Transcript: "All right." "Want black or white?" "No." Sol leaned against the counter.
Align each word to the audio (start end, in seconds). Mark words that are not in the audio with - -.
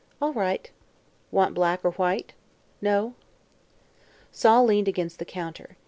"All 0.19 0.33
right." 0.33 0.67
"Want 1.29 1.53
black 1.53 1.85
or 1.85 1.91
white?" 1.91 2.33
"No." 2.81 3.13
Sol 4.31 4.65
leaned 4.65 4.87
against 4.87 5.19
the 5.19 5.25
counter. 5.25 5.77